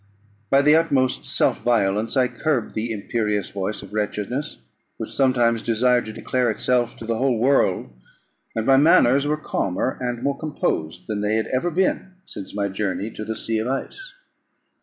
[0.49, 4.65] By the utmost self violence, I curbed the imperious voice of wretchedness,
[4.97, 7.91] which sometimes desired to declare itself to the whole world;
[8.55, 12.67] and my manners were calmer and more composed than they had ever been since my
[12.67, 14.13] journey to the sea of ice.